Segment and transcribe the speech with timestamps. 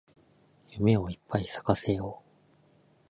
[0.71, 2.31] 夢をいっぱい咲かせよう